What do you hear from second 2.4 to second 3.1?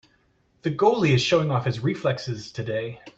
today.